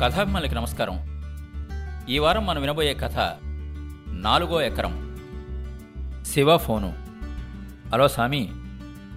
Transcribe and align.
కథాభిమానులకి 0.00 0.54
నమస్కారం. 0.54 0.96
ఈ 2.08 2.18
వారం 2.18 2.46
మనం 2.46 2.60
వినబోయే 2.60 2.94
కథ 2.94 3.18
నాలుగో 4.08 4.62
ఎకరం. 4.62 5.16
శివ 6.26 6.56
ఫోను. 6.56 6.94
హలో 7.88 8.08
సామి 8.08 8.48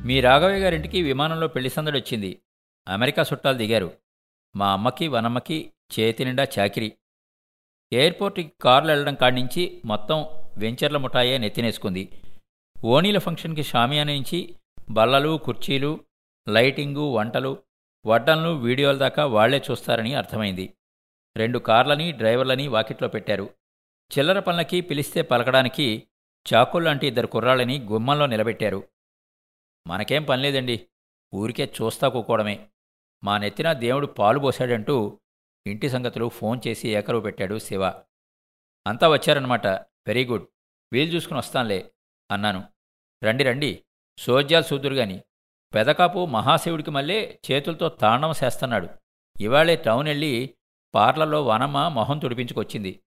మీ 0.05 0.21
రాఘవయ్య 0.21 0.59
గారింటికి 0.59 1.01
విమానంలో 1.01 1.47
పెళ్ళి 1.47 1.69
సందడి 1.69 1.99
వచ్చింది. 1.99 2.39
అమెరికా 2.87 3.23
చుట్టాలు 3.23 3.57
దిగారు. 3.57 3.91
మా 4.55 4.73
అమ్మకి 4.73 5.07
వనమ్మకి 5.07 5.71
చేతి 5.99 6.25
నిండా 6.25 6.47
చాకిరి. 6.59 6.93
ఎయిర్పోర్ట్కి 7.93 8.51
కార్లు 8.61 8.91
వెళ్ళడం 8.91 9.15
కాడి 9.15 9.41
నుంచి 9.41 9.81
మొత్తం 9.85 10.25
వెంచర్ల 10.57 10.97
ముఠాయే 10.97 11.37
నెత్తినేసుకుంది. 11.37 12.09
ఓణీల 12.83 13.17
ఫంక్షన్కి 13.17 13.63
షామియానా 13.63 14.13
నుంచి 14.13 14.55
బల్లలు 14.89 15.37
కుర్చీలు 15.37 15.99
లైటింగు 16.49 17.11
వంటలు 17.11 17.57
వడ్డన్లు 18.05 18.49
వీడియోల 18.49 18.97
దాకా 18.97 19.25
వాళ్ళే 19.25 19.61
చూస్తారని 19.71 20.15
అర్థమైంది. 20.15 20.77
రెండు 21.37 21.59
కార్లని 21.59 22.11
డ్రైవర్లని 22.11 22.67
వాకిట్లో 22.67 23.07
పెట్టారు. 23.07 23.55
చిల్లర 24.17 24.39
పనులకి 24.39 24.81
పిలిస్తే 24.81 25.21
పలకడానికి 25.21 26.07
చాకుల్లాంటి 26.53 27.07
ఇద్దరు 27.07 27.27
కుర్రాళ్ళని 27.27 27.79
గుమ్మంలో 27.79 28.25
నిలబెట్టారు. 28.25 28.87
మనకేం 29.87 30.23
పనిలేదండి 30.23 30.87
ఊరికే 31.35 31.73
చూస్తా 31.81 32.07
కూకోవడమే. 32.07 32.69
మా 33.23 33.37
నెత్తిన 33.37 33.73
దేవుడు 33.73 34.07
పాలు 34.07 34.39
పోశాడంటూ 34.39 35.19
ఇంటి 35.67 35.89
సంగతులు 35.89 36.29
ఫోన్ 36.29 36.61
చేసి 36.67 36.89
ఏకరువు 36.89 37.21
పెట్టాడు 37.21 37.59
శివ. 37.59 37.85
అంతా 38.87 39.09
వచ్చారనమాట 39.09 39.67
వెరీ 39.67 40.25
గుడ్. 40.25 40.47
వీలు 40.93 41.15
చూసుకుని 41.15 41.37
వస్తాంలే 41.37 41.91
అన్నాను. 42.31 42.63
రండి 43.23 43.43
రండి. 43.43 43.83
సోజ్యాలు 44.17 44.63
సూదురుగాని. 44.63 45.23
పెదకాపు 45.73 46.25
మహాశివుడికి 46.25 46.91
మళ్ళీ 46.91 47.37
చేతులతో 47.51 47.89
తాండవం 47.89 48.33
చేస్తున్నాడు. 48.43 48.87
ఇవాళే 49.41 49.75
టౌన్ 49.75 50.07
వెళ్ళి 50.07 50.53
పార్లలో 50.95 51.45
వనమ్మ 51.45 51.87
మొహం 51.87 52.19
తుడిపించుకొచ్చింది. 52.19 52.99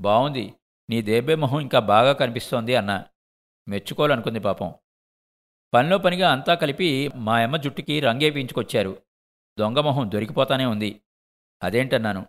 బావుంది 0.00 0.54
నీ 0.90 1.02
దేబే 1.02 1.34
మొహం 1.34 1.60
ఇంకా 1.60 1.78
బాగా 1.78 2.12
కనిపిస్తోంది 2.12 2.76
అన్న. 2.76 3.04
మెచ్చుకోవాలనుకుంది 3.68 4.40
పాపం. 4.40 4.74
పనిలో 5.74 5.98
పనిగా 5.98 6.32
అంతా 6.32 6.54
కలిపి 6.54 7.10
మా 7.14 7.40
అమ్మ 7.40 7.56
జుట్టుకి 7.56 8.00
రంగేపించుకొచ్చారు 8.00 9.02
దొంగ 9.58 9.78
మొహం 9.78 10.10
దొరికిపోతానే 10.10 10.64
ఉంది. 10.64 11.00
అదేంటన్నాను? 11.62 12.26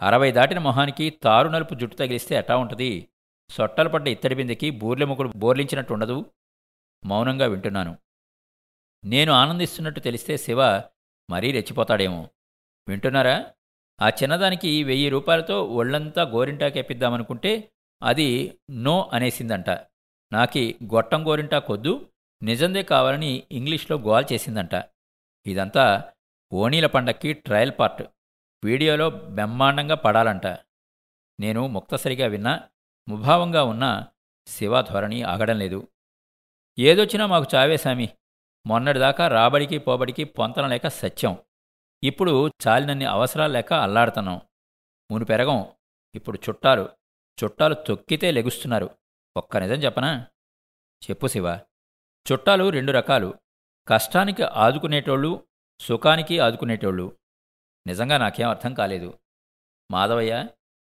అరవై 0.00 0.32
దాటిన 0.32 0.58
మొహానికి 0.58 1.10
తారు 1.10 1.48
నలుపు 1.48 1.74
జుట్టు 1.74 1.96
తగిలిస్తే 1.96 2.34
ఎట్టా 2.34 2.56
ఉంటది? 2.56 3.08
సొట్టలు 3.50 3.88
పడ్డ 3.88 4.08
ఇత్తడి 4.08 4.34
బిందెకి 4.34 4.70
బోర్లెముకుడు 4.70 5.32
బోర్లించినట్టుండదు? 5.36 6.24
మౌనంగా 7.04 7.46
వింటున్నాను. 7.46 7.96
నేను 9.04 9.32
ఆనందిస్తున్నట్టు 9.32 10.00
తెలిస్తే 10.00 10.36
శివ 10.36 10.82
మరీ 11.30 11.52
రెచ్చిపోతాడేమో. 11.52 12.28
వింటున్నారా? 12.88 13.54
ఆ 14.02 14.08
చిన్నదానికి 14.08 14.84
వెయ్యి 14.84 15.08
రూపాయలతో 15.08 15.64
ఒళ్ళంతా 15.64 16.22
గోరింటాకెప్పిద్దామనుకుంటే 16.22 17.70
అది 18.02 18.58
నో 18.70 19.10
అనేసిందంట. 19.12 19.70
నాకి 20.32 20.76
గొట్టం 20.84 21.26
గోరింటా 21.26 21.58
కొద్దు 21.58 22.10
నిజందే 22.42 22.82
కావాలని 22.82 23.42
ఇంగ్లీష్లో 23.52 23.98
గోల్ 23.98 24.24
చేసిందంట. 24.32 24.84
ఇదంతా 25.46 26.12
ఓణీల 26.52 26.86
పండక్కి 26.86 27.32
ట్రయల్ 27.32 27.72
పార్ట్. 27.78 28.02
వీడియోలో 28.64 29.10
బ్రహ్మాండంగా 29.10 29.94
పడాలంట. 29.94 30.46
నేను 31.40 31.66
ముక్తసరిగా 31.66 32.26
విన్నా 32.26 32.68
ముభావంగా 33.08 33.64
ఉన్న 33.64 34.06
శివ 34.46 34.82
ధోరణి 34.82 35.22
ఆగడం 35.22 35.58
లేదు 35.58 35.88
ఏదొచ్చినా 36.78 37.26
మాకు 37.26 37.46
చావే 37.54 37.76
సామి. 37.76 38.08
మొన్నటిదాకా 38.68 39.28
రాబడికి 39.28 39.78
పోబడికి 39.78 40.24
పొంతన 40.24 40.66
లేక 40.66 40.88
సత్యం. 40.88 41.38
ఇప్పుడు 42.04 42.50
చాలినన్ని 42.68 43.04
అవసరాలు 43.04 43.52
లేక 43.52 43.72
అల్లాడుతున్నాం. 43.72 44.40
మును 45.10 45.24
పెరగం. 45.24 45.72
ఇప్పుడు 46.14 46.38
చుట్టాలు. 46.48 46.88
చుట్టాలు 47.44 47.74
తొక్కితే 47.74 48.30
లెగుస్తున్నారు. 48.30 48.98
ఒక్క 49.36 49.56
నిజం 49.56 49.74
చెప్పనా? 49.74 50.26
చెప్పు 51.10 51.26
శివ. 51.26 51.58
చుట్టాలు 52.32 52.70
రెండు 52.70 52.92
రకాలు. 52.92 53.34
కష్టానికి 53.88 54.42
ఆదుకునేటోళ్ళు 54.42 55.46
సుఖానికి 55.80 56.38
ఆదుకునేటోళ్ళు. 56.38 57.18
నిజంగా 57.86 58.18
నాకేం 58.18 58.48
అర్థం 58.48 58.74
కాలేదు. 58.74 59.18
మాధవయ్య 59.90 60.48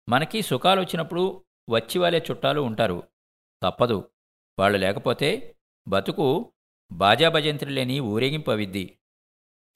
మనకి 0.09 0.43
సుఖాలు 0.43 0.81
వచ్చినప్పుడు 0.81 1.45
వచ్చి 1.71 1.99
వాళ్ళే 1.99 2.27
చుట్టాలు 2.31 2.61
ఉంటారు. 2.61 3.09
తప్పదు. 3.63 4.13
వాళ్ళు 4.59 4.79
లేకపోతే 4.79 5.57
బతుకు 5.89 6.51
బాజాభజంత్రి 6.93 7.71
లేని 7.71 8.01
ఊరేగింపు 8.01 8.51
అవిద్ది. 8.51 8.99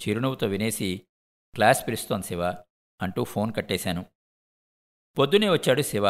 చిరునవ్వుతో 0.03 0.47
వినేసి 0.47 1.03
క్లాస్ 1.55 1.87
పిలుస్తోంది 1.87 2.27
శివ 2.27 2.51
అంటూ 3.03 3.25
ఫోన్ 3.25 3.55
కట్టేశాను. 3.55 4.07
పొద్దునే 5.19 5.49
వచ్చాడు 5.49 5.83
శివ. 5.83 6.09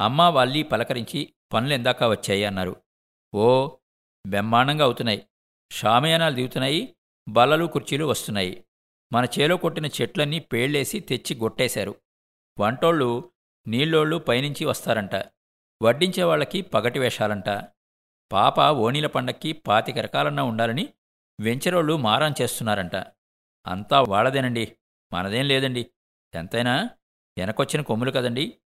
అమ్మ 0.00 0.22
వాళ్ళీ 0.22 0.62
పలకరించి 0.62 1.34
పనులెందాక 1.52 2.04
వచ్చాయి 2.04 2.44
అన్నారు. 2.44 2.82
ఓ 3.34 3.76
బ్రహ్మాండంగా 4.26 4.84
అవుతున్నాయి. 4.84 5.26
షామయానాలు 5.72 6.34
దిగుతున్నాయి 6.34 6.96
బల్లలు 7.28 7.64
కుర్చీలు 7.64 8.04
వస్తున్నాయి. 8.04 8.64
మన 9.12 9.26
చేలో 9.40 9.56
కొట్టిన 9.56 9.86
చెట్లన్నీ 9.86 10.38
పేళ్ళేసి 10.38 11.00
తెచ్చి 11.00 11.36
గొట్టేశారు. 11.36 12.00
వంటోళ్ళు 12.58 13.32
నీళ్ళోళ్ళు 13.66 14.16
పైనుంచి 14.16 14.64
వస్తారంట. 14.64 15.14
వడ్డించే 15.82 16.22
వాళ్ళకి 16.22 16.62
పగటి 16.62 16.98
వేషాలంట. 16.98 17.48
పాప 18.32 18.60
ఓణీల 18.60 19.06
పండక్కి 19.06 19.52
పాతిక 19.52 19.98
రకాలన్నా 19.98 20.42
ఉండాలని 20.42 20.88
వెంచరోళ్ళు 21.40 21.96
మారం 21.96 22.34
చేస్తున్నారంట. 22.42 22.96
అంతా 23.66 24.00
వాళ్ళదేనండి. 24.00 24.76
మనదేం 25.12 25.44
లేదండి. 25.44 25.90
ఎంతైనా 26.34 26.90
వెనకొచ్చిన 27.38 27.82
కొమ్ములు 27.82 28.10
కదండి. 28.10 28.58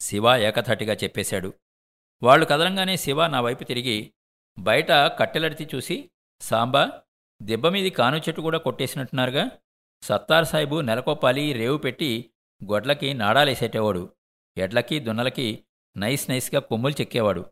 శివ 0.00 0.36
ఏకధాటిగా 0.36 0.94
చెప్పేశాడు. 0.94 1.54
వాళ్ళు 2.22 2.46
కదలంగానే 2.46 2.96
శివ 2.96 3.26
నా 3.26 3.40
వైపు 3.40 3.64
తిరిగి 3.64 4.12
బయట 4.58 4.92
కట్టెలడితి 4.92 5.68
చూసి 5.74 6.10
సాంబా 6.40 7.02
దెబ్బ 7.42 7.66
మీది 7.66 7.90
కాను 7.90 8.16
చెట్టు 8.16 8.40
కూడా 8.40 8.58
కొట్టేసినట్టున్నారుగా. 8.58 9.50
సత్తార్ 10.02 10.46
సాహిబు 10.46 10.80
నెలకోపాలి 10.80 11.52
రేవు 11.52 11.78
పెట్టి 11.78 12.30
గొడ్లకి 12.64 13.14
నాడాలేసేటేవాడు. 13.14 14.12
ఎడ్లకి 14.56 14.98
దున్నలకి 14.98 15.64
నైస్ 15.96 16.30
నైస్గా 16.30 16.60
కొమ్ములు 16.60 16.92
చెక్కేవాడు. 17.00 17.46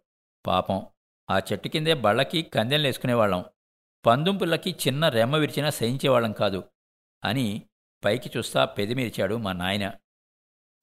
పాపం. 0.47 0.87
ఆ 1.31 1.39
చెట్టు 1.39 1.69
కిందే 1.69 1.95
బళ్ళకి 1.95 2.43
కందెంలేసుకునేవాళ్ళం 2.43 3.45
పందుంపులకి 4.07 4.71
చిన్న 4.71 5.09
రెమ్మ 5.09 5.37
విరిచినా 5.37 5.71
సహించేవాళ్ళం 5.71 6.33
కాదు 6.33 6.71
అని 7.25 7.67
పైకి 8.05 8.31
చూస్తా 8.37 8.65
పెదిమిరిచాడు 8.65 9.35
మా 9.35 9.53
నాయన. 9.53 9.93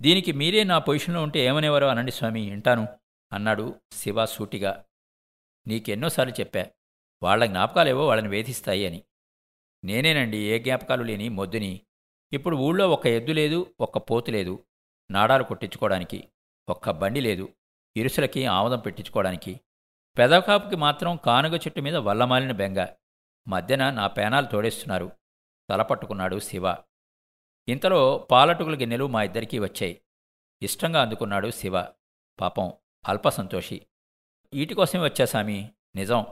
దీనికి 0.01 0.31
మీరే 0.31 0.63
నా 0.63 0.77
పొజిషన్లో 0.79 1.23
ఉంటే 1.23 1.39
ఏమనేవారో 1.39 1.87
అనండి 1.87 2.11
స్వామి 2.11 2.49
వింటాను 2.49 2.87
అన్నాడు 3.33 3.81
శివ 3.93 4.25
సూటిగా. 4.25 4.85
నీకెన్నోసార్లు 5.67 6.33
చెప్పా 6.39 6.65
వాళ్ళ 7.23 7.45
జ్ఞాపకాలేవో 7.45 8.07
వాళ్ళని 8.07 8.29
వేధిస్తాయి 8.29 8.85
అని. 8.85 9.03
నేనేనండి 9.83 10.37
ఏ 10.37 10.59
జ్ఞాపకాలు 10.59 11.03
లేని 11.03 11.29
మొద్దుని. 11.29 11.81
ఇప్పుడు 12.33 12.55
ఊళ్ళో 12.55 12.89
ఒక్క 12.89 13.07
ఎద్దు 13.07 13.31
లేదు 13.31 13.75
ఒక్క 13.79 13.97
పోతు 13.97 14.31
లేదు 14.31 14.65
నాడాలు 15.11 15.43
కొట్టించుకోవడానికి 15.43 16.29
ఒక్క 16.69 16.91
బండి 16.91 17.21
లేదు 17.21 17.49
ఇరుసులకి 17.97 18.45
ఆముదం 18.45 18.79
పెట్టించుకోవడానికి 18.79 19.59
పెదకాపుకి 20.17 20.75
మాత్రం 20.75 21.19
కానుగ 21.25 21.55
చెట్టు 21.55 21.81
మీద 21.81 21.95
వల్లమాలిన 21.95 22.51
బెంగ. 22.51 22.85
మధ్యన 23.47 23.89
నా 23.89 24.07
పేనాలు 24.07 24.45
తోడేస్తున్నారు. 24.45 25.11
తలపట్టుకున్నాడు 25.69 26.39
శివ. 26.39 26.75
ఇంతలో 27.67 28.17
పాలటుకుల 28.17 28.75
గిన్నెలు 28.75 29.07
మా 29.07 29.23
ఇద్దరికీ 29.23 29.59
వచ్చాయి. 29.59 30.01
ఇష్టంగా 30.61 31.01
అందుకున్నాడు 31.01 31.51
శివ. 31.51 31.83
పాపం 32.41 32.73
అల్పసంతోషి 33.07 33.87
ఈటికోసమే 34.53 35.03
వచ్చా 35.03 35.25
సామి? 35.25 35.71
నిజం. 35.95 36.25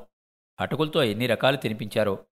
అటుకులతో 0.59 1.03
ఎన్ని 1.03 1.27
రకాలు 1.27 1.57
తినిపించారో. 1.57 2.25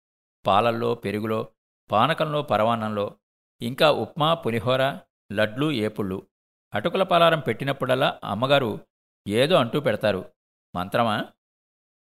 పాలల్లో 0.47 0.95
పెరుగులో 0.95 1.47
పానకంలో 1.91 2.41
పరవాన్నంలో. 2.41 3.15
ఇంకా 3.61 3.91
ఉప్మా 3.91 4.33
పులిహోర 4.33 4.99
లడ్లు 5.33 5.71
ఏపుళ్ళు. 5.71 6.27
అటుకుల 6.73 7.03
పలారం 7.03 7.39
పెట్టినప్పుడల్లా 7.39 8.19
అమ్మగారు 8.23 8.79
ఏదో 9.27 9.55
అంటూ 9.55 9.79
పెడతారు. 9.79 10.31
మంత్రమా? 10.75 11.25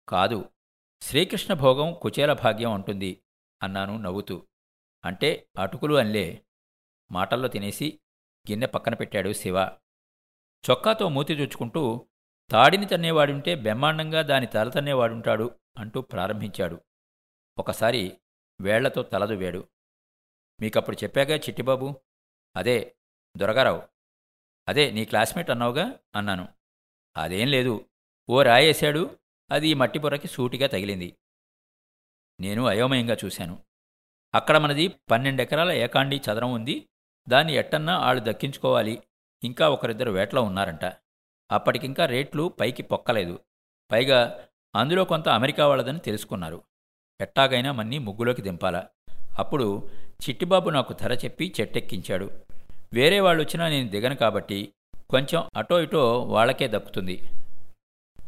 కాదు 0.09 0.53
శ్రీకృష్ణ 1.03 1.55
భోగం 1.55 1.99
కుచేల 2.03 2.33
భాగ్యం 2.33 2.73
అంటుంది 2.73 3.23
అన్నాను 3.63 3.99
నవ్వుతూ. 3.99 4.47
అంటే 5.05 5.49
అటుకులు 5.59 5.95
అన్లే. 5.95 6.47
మాటల్లో 7.11 7.49
తినేసి 7.49 8.01
గిన్నె 8.51 8.67
పక్కన 8.67 8.95
పెట్టాడు 8.95 9.33
శివ. 9.33 9.57
చొక్కాతో 10.71 11.09
మూతి 11.09 11.35
చుచ్చుకుంటూ 11.35 12.09
తాడిని 12.51 12.87
తన్నేవాడుంటే 12.87 13.55
బ్రహ్మాండంగా 13.55 14.23
దాని 14.23 14.47
తల 14.47 14.69
తన్నేవాడుంటాడు 14.69 15.59
అంటూ 15.79 16.01
ప్రారంభించాడు. 16.01 16.81
ఒకసారి 17.59 18.21
వేళ్ళతో 18.61 19.03
తలదువ్వాడు 19.03 19.69
మీకప్పుడు 20.61 21.05
చెప్పాగా 21.05 21.37
చిట్టిబాబు? 21.37 22.01
అదే 22.57 22.97
దొరగారావు. 23.37 23.83
అదే 24.69 24.91
నీ 24.91 25.05
క్లాస్మేట్ 25.05 25.51
అన్నావుగా? 25.51 25.99
అన్నాను. 26.15 26.49
అదేం 27.17 27.49
లేదు. 27.49 27.91
ఓ 28.29 28.43
రాయేశాడు 28.43 29.19
అది 29.51 29.69
ఈ 29.69 29.75
మట్టి 29.75 29.99
పొరకి 29.99 30.29
సూటిగా 30.29 30.67
తగిలింది. 30.67 31.17
నేను 32.41 32.67
అయోమయంగా 32.67 33.17
చూశాను. 33.25 33.59
అక్కడ 34.35 34.57
మనది 34.57 34.89
పన్నెండెకరాల 34.89 35.73
ఏకాండి 35.73 36.17
చదరం 36.17 36.53
ఉంది. 36.53 36.89
దాన్ని 37.29 37.55
ఎట్టన్నా 37.55 37.99
ఆళ్ళు 37.99 38.23
దక్కించుకోవాలి. 38.27 39.03
ఇంకా 39.45 39.69
ఒకరిద్దరు 39.69 40.11
వేటలో 40.11 40.43
ఉన్నారంట. 40.43 40.85
అప్పటికింకా 41.53 42.07
రేట్లు 42.07 42.49
పైకి 42.61 42.83
పొక్కలేదు. 42.83 43.41
పైగా 43.93 44.49
అందులో 44.77 45.05
కొంత 45.05 45.29
అమెరికా 45.29 45.69
వాళ్ళదని 45.69 45.99
తెలుసుకున్నారు. 45.99 46.63
ఎట్టాగైనా 47.21 47.73
మన్ని 47.73 47.99
ముగ్గులోకి 47.99 48.43
దింపాలా. 48.43 48.89
అప్పుడు 49.39 49.91
చిట్టిబాబు 50.29 50.71
నాకు 50.71 50.93
ధర 50.93 51.13
చెప్పి 51.13 51.55
చెట్టెక్కించాడు. 51.61 52.31
వేరే 52.93 53.21
వాళ్ళు 53.21 53.43
వచ్చినా 53.43 53.69
నేను 53.69 53.89
దిగను 53.89 54.17
కాబట్టి 54.17 54.73
కొంచెం 55.11 55.51
అటో 55.57 55.81
ఇటో 55.81 56.23
వాళ్ళకే 56.23 56.69
దక్కుతుంది. 56.69 57.21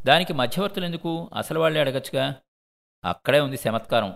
దానికి 0.04 0.32
మధ్యవర్తులు 0.32 0.84
ఎందుకు? 0.84 1.30
అసలు 1.34 1.60
వాళ్ళే 1.60 1.80
అడగచ్చుగా. 1.80 2.34
అక్కడే 3.04 3.40
ఉంది 3.40 3.58
చమత్కారం. 3.68 4.14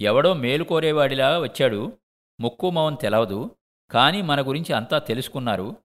ఎవడో 0.00 0.34
మేలు 0.34 0.64
కోరేవాడిలా 0.64 1.40
వచ్చాడు. 1.40 1.98
ముక్కు 2.40 2.70
మౌన్ 2.70 2.96
తెలవదు. 2.96 3.56
కానీ 3.90 4.22
మన 4.22 4.48
గురించి 4.48 4.72
అంతా 4.72 4.98
తెలుసుకున్నారు. 4.98 5.76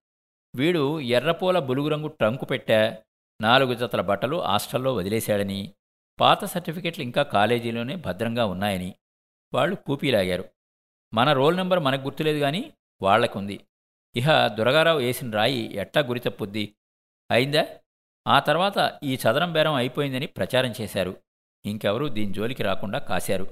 వీడు 0.56 1.00
ఎర్రపూల 1.00 1.60
బులుగురంగు 1.60 2.08
ట్రంకు 2.08 2.46
పెట్టా 2.46 2.98
నాలుగు 3.42 3.74
జతల 3.74 4.02
బట్టలు 4.02 4.42
హాస్టల్లో 4.42 4.94
వదిలేశాడని 4.94 5.74
పాత 6.20 6.46
సర్టిఫికెట్లు 6.46 7.04
ఇంకా 7.04 7.24
కాలేజీలోనే 7.24 7.96
భద్రంగా 7.96 8.46
ఉన్నాయని 8.46 8.96
వాళ్ళు 9.54 9.76
కూపీలాగారు. 9.76 10.50
మన 11.14 11.34
రోల్ 11.34 11.58
నెంబర్ 11.58 11.80
మనకు 11.80 12.02
గుర్తులేదు 12.02 12.38
గాని 12.38 12.74
వాళ్ళకుంది 13.02 13.66
ఇహ 14.16 14.48
దురగారావు 14.48 15.00
వేసిన 15.00 15.32
రాయి 15.32 15.76
ఎట్టా 15.76 16.02
గురి 16.02 16.20
తప్పుద్ది? 16.20 16.76
అయిందా? 17.32 17.68
ఆ 18.30 18.40
తర్వాత 18.40 19.00
ఈ 19.04 19.16
చదరం 19.16 19.54
బేరం 19.54 19.74
అయిపోయిందని 19.74 20.26
ప్రచారం 20.26 20.74
చేశారు. 20.82 21.22
ఇంకెవరూ 21.66 22.10
దీని 22.10 22.34
జోలికి 22.34 22.64
రాకుండా 22.64 23.00
కాశారు. 23.00 23.48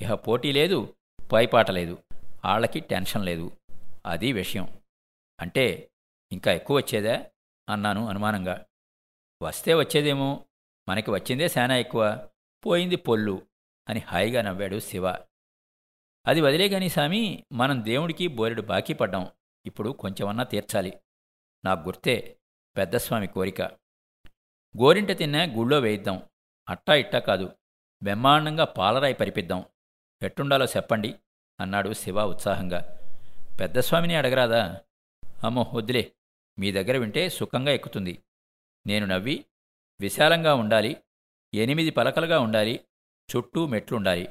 ఇహ 0.00 0.14
పోటీ 0.14 0.52
లేదు 0.52 0.94
పైపాట 1.32 1.70
లేదు. 1.70 1.98
ఆళ్ళకి 2.44 2.80
టెన్షన్ 2.80 3.24
లేదు. 3.24 3.56
అది 4.06 4.32
విషయం. 4.32 4.68
అంటే 5.40 5.90
ఇంకా 6.32 6.52
ఎక్కువ 6.52 6.76
వచ్చేదా? 6.76 7.24
అన్నాను 7.68 8.08
అనుమానంగా. 8.08 8.64
వస్తే 9.42 9.74
వచ్చేదేమో? 9.74 10.44
మనకి 10.88 11.10
వచ్చిందే 11.10 11.48
శానా 11.48 11.76
ఎక్కువ. 11.76 12.28
పోయింది 12.66 12.96
పొల్లు 12.96 13.42
అని 13.88 14.00
హాయిగా 14.00 14.42
నవ్వాడు 14.42 14.80
శివ. 14.80 15.08
అది 16.26 16.40
వదిలేగాని 16.40 16.88
సామి 16.88 17.44
మనం 17.52 17.84
దేవుడికి 17.84 18.26
బోరెడు 18.26 18.62
బాకీ 18.62 18.92
పడ్డాం. 18.92 19.26
ఇప్పుడు 19.66 19.90
కొంచెమన్నా 19.90 20.44
తీర్చాలి. 20.44 21.00
నాకు 21.64 21.88
గుర్తే 21.88 22.38
పెద్దస్వామి 22.76 23.26
కోరిక. 23.26 23.81
గోరింట 24.80 25.10
తిన్నా 25.10 25.42
గుళ్ళో 25.42 25.80
వేయిద్దాం. 25.80 26.22
అట్టా 26.68 26.94
ఇట్టా 26.94 27.18
కాదు. 27.18 27.56
బ్రహ్మాండంగా 28.02 28.64
పాలరాయి 28.64 29.14
పరిపిద్దాం. 29.14 29.64
ఎట్టుండాలో 30.22 30.64
చెప్పండి 30.64 31.14
అన్నాడు 31.60 31.92
శివ 31.92 32.22
ఉత్సాహంగా. 32.22 32.98
పెద్దస్వామిని 33.60 34.14
అడగరాదా? 34.14 34.80
అమ్మో 35.44 35.70
వద్దులే. 35.74 36.12
మీ 36.58 36.72
దగ్గర 36.72 36.96
వింటే 36.96 37.28
సుఖంగా 37.28 37.72
ఎక్కుతుంది. 37.72 38.22
నేను 38.86 39.06
నవ్వి 39.06 39.44
విశాలంగా 40.00 40.54
ఉండాలి 40.54 40.96
ఎనిమిది 41.54 41.90
పలకలుగా 41.90 42.40
ఉండాలి 42.40 42.84
చుట్టూ 43.36 43.66
మెట్లుండాలి. 43.66 44.28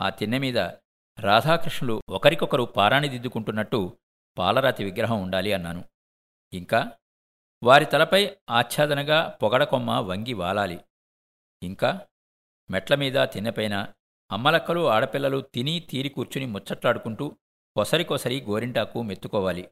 ఆ 0.00 0.08
తిన్నె 0.08 0.38
మీద 0.38 0.58
రాధాకృష్ణులు 1.20 2.02
ఒకరికొకరు 2.08 2.62
పారాణి 2.62 3.08
దిద్దుకుంటున్నట్టు 3.08 3.98
పాలరాతి 4.38 4.84
విగ్రహం 4.84 5.22
ఉండాలి 5.22 5.52
అన్నాను. 5.52 5.84
ఇంకా 6.52 6.92
వారి 7.62 7.84
తలపై 7.84 8.36
ఆచ్ఛాదనగా 8.50 9.38
పొగడకొమ్మ 9.42 9.90
వంగి 9.90 10.32
వాలాలి. 10.32 10.84
ఇంకా 11.62 12.06
మెట్ల 12.70 12.94
మీద 12.94 13.18
అమ్మలక్కలు 14.30 14.88
ఆడపిల్లలు 14.88 15.40
తిని 15.40 15.80
తీరి 15.80 16.08
కూర్చుని 16.08 16.46
ముచ్చట్లాడుకుంటూ 16.46 17.36
కొసరికొసరి 17.76 18.42
గోరింటాకు 18.44 19.02
మెత్తుకోవాలి. 19.02 19.70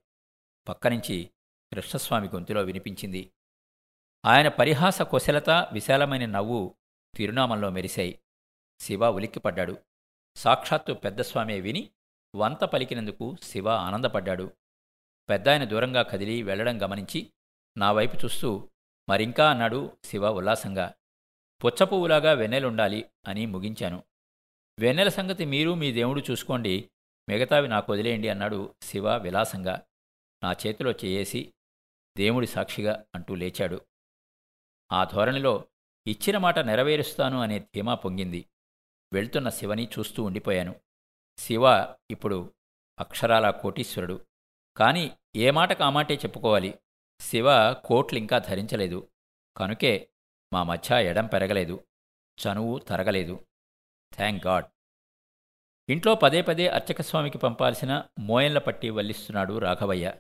పక్కనుంచి 0.69 1.31
కృష్ణస్వామి 1.73 2.29
గొంతులో 2.29 2.63
వినిపించింది. 2.63 3.33
ఆయన 4.25 4.49
పరిహాస 4.49 5.03
కుశలత 5.03 5.51
విశాలమైన 5.51 6.27
నవ్వు 6.27 6.75
తిరునామంలో 7.15 7.71
మెరిశాయి. 7.71 8.21
శివ 8.81 9.11
ఉలిక్కిపడ్డాడు. 9.11 9.77
సాక్షాత్తు 10.37 10.93
పెద్దస్వామే 10.93 11.61
విని 11.61 11.91
వంత 12.37 12.65
పలికినందుకు 12.65 13.37
శివ 13.43 13.69
ఆనందపడ్డాడు. 13.69 14.53
పెద్దాయన 15.31 15.65
దూరంగా 15.65 16.03
కదిలి 16.03 16.43
వెళ్ళడం 16.43 16.83
గమనించి 16.83 17.33
నా 17.79 17.93
వైపు 17.93 18.17
చూస్తూ 18.17 18.69
మరింకా 19.09 19.51
అన్నాడు 19.51 19.99
శివ 20.05 20.31
ఉల్లాసంగా. 20.31 20.95
పుచ్చపువ్వులాగా 21.65 22.33
వెన్నెలుండాలి 22.33 23.11
అని 23.29 23.47
ముగించాను. 23.47 24.03
వెన్నెల 24.79 25.09
సంగతి 25.09 25.45
మీరు 25.45 25.75
మీ 25.75 25.93
దేవుడు 25.93 26.23
చూసుకోండి 26.31 26.91
మిగతావి 27.29 27.69
నాకు 27.69 27.93
వదిలేయండి 27.93 28.29
అన్నాడు 28.29 28.75
శివ 28.83 29.17
విలాసంగా. 29.17 29.83
నా 30.43 30.53
చేతిలో 30.53 30.91
చేయేసి 30.91 31.55
దేవుడి 32.17 32.47
సాక్షిగా 32.47 33.05
అంటూ 33.15 33.35
లేచాడు. 33.35 33.87
ఆ 34.93 35.05
ధోరణిలో 35.05 35.69
ఇచ్చిన 36.07 36.39
మాట 36.39 36.59
నెరవేరుస్తాను 36.59 37.41
అనే 37.41 37.59
ధీమా 37.59 37.95
పొంగింది. 37.95 38.49
వెళ్తున్న 39.13 39.51
శివని 39.51 39.89
చూస్తూ 39.99 40.23
ఉండిపోయాను. 40.23 40.81
శివ 41.39 41.95
ఇప్పుడు 42.11 42.55
అక్షరాల 42.99 43.51
కోటీశ్వరుడు. 43.51 44.27
కాని 44.77 45.17
ఏ 45.37 45.51
మాటకు 45.51 45.85
ఆ 45.85 45.91
మాటే 45.91 46.15
చెప్పుకోవాలి? 46.15 46.79
శివ 47.21 47.73
కోట్లింకా 47.73 48.39
ధరించలేదు. 48.39 49.09
కనుకే 49.57 50.09
మా 50.53 50.63
మధ్య 50.63 51.07
ఎడం 51.07 51.27
పెరగలేదు. 51.27 51.87
చనువు 52.39 52.79
తరగలేదు. 52.79 53.47
Thank 54.15 54.47
God. 54.47 54.67
ఇంట్లో 55.89 56.15
పదే 56.15 56.43
పదే 56.43 56.69
అర్చకస్వామికి 56.69 57.39
పంపాల్సిన 57.39 58.05
మోయన్ల 58.19 58.59
పట్టి 58.59 58.91
వల్లిస్తున్నాడు 58.91 59.59
రాఘవయ్య. 59.59 60.15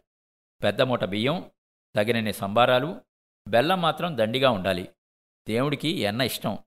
పెద్ద 0.63 0.83
మూట 0.83 1.05
బియ్యం 1.05 1.51
తగినన్ని 1.97 2.33
సంబారాలు 2.33 3.01
బెల్లం 3.49 3.83
మాత్రం 3.83 4.19
దండిగా 4.19 4.51
ఉండాలి. 4.51 4.93
దేవుడికి 5.49 5.89
ఎన్న 5.89 6.21
ఇష్టం? 6.21 6.59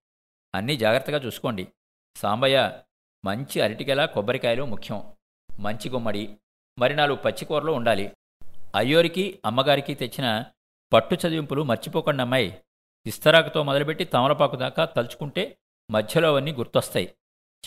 అన్నీ 0.55 0.77
జాగ్రత్తగా 0.77 1.17
చూసుకోండి. 1.17 1.67
సాంబయ్య 2.15 2.83
మంచి 3.25 3.61
అరటికెల 3.61 4.05
కొబ్బరికాయలు 4.05 4.63
ముఖ్యం. 4.65 5.17
మంచి 5.59 5.89
గుమ్మడి 5.89 6.37
మరి 6.79 6.95
నాలుగు 6.95 7.17
పచ్చికూరలు 7.17 7.71
ఉండాలి. 7.71 8.15
అయ్యోరికి 8.75 9.39
అమ్మగారికి 9.45 9.95
తెచ్చిన 9.95 10.45
పట్టు 10.93 11.15
చదివింపులు 11.15 11.63
మర్చిపోకండి 11.63 12.21
అమ్మాయి. 12.21 12.61
ఇస్తరాకుతో 13.05 13.63
మొదలుపెట్టి 13.63 14.03
తమలపాకు 14.03 14.55
దాకా 14.55 14.85
తలుచుకుంటే 14.85 15.57
మధ్యలో 15.91 16.27
అవన్నీ 16.27 16.53
గుర్తొస్తాయి. 16.53 17.15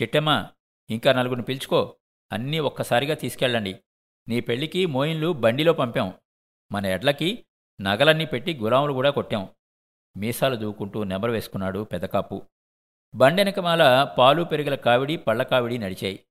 చిట్టమ్మ 0.03 0.49
ఇంకా 0.91 1.13
నలుగురిని 1.13 1.45
పిలుచుకో. 1.45 1.97
అన్నీ 2.33 2.59
ఒక్కసారిగా 2.59 3.15
తీసుకెళ్ళండి. 3.15 3.81
నీ 4.29 4.41
పెళ్ళికి 4.41 4.87
మోయిన్లు 4.87 5.33
బండిలో 5.33 5.73
పంపాం. 5.73 6.13
మన 6.73 6.87
ఎడ్లకి 6.87 7.47
నగలన్నీ 7.81 8.25
పెట్టి 8.25 8.55
గులాములు 8.55 8.93
కూడా 8.93 9.11
కొట్టాం. 9.11 9.49
మీసాలు 10.17 10.57
దూకుంటూ 10.57 11.05
నెమరు 11.05 11.33
వేసుకున్నాడు 11.33 11.85
పెదకాపు. 11.85 12.43
బండెనకమాల 13.15 14.05
పాలు 14.19 14.43
పెరిగల 14.43 14.75
కావిడి 14.75 15.17
పళ్ళకావిడి 15.17 15.79
నడిచాయి. 15.79 16.25